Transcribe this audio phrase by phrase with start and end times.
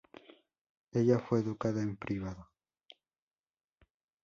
[0.93, 2.49] Ella fue educada en privado.